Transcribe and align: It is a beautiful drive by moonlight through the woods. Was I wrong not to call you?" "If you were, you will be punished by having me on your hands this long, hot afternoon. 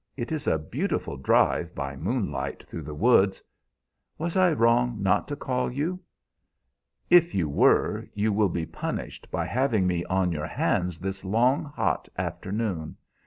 It 0.17 0.31
is 0.31 0.47
a 0.47 0.57
beautiful 0.57 1.15
drive 1.15 1.75
by 1.75 1.95
moonlight 1.95 2.63
through 2.63 2.81
the 2.81 2.93
woods. 2.95 3.43
Was 4.17 4.35
I 4.35 4.51
wrong 4.51 4.97
not 5.03 5.27
to 5.27 5.35
call 5.35 5.71
you?" 5.71 5.99
"If 7.11 7.35
you 7.35 7.47
were, 7.47 8.07
you 8.15 8.33
will 8.33 8.49
be 8.49 8.65
punished 8.65 9.29
by 9.29 9.45
having 9.45 9.85
me 9.85 10.03
on 10.05 10.31
your 10.31 10.47
hands 10.47 10.97
this 10.97 11.23
long, 11.23 11.65
hot 11.65 12.09
afternoon. 12.17 12.97